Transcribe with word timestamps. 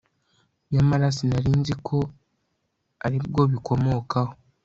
nyamara 0.71 1.07
sinari 1.15 1.51
nzi 1.59 1.73
ko 1.87 1.97
ari 3.05 3.17
bwo 3.25 3.41
bikomokaho 3.51 4.33